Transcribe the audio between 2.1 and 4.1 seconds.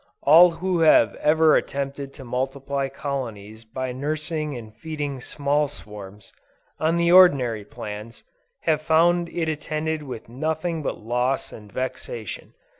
to multiply colonies by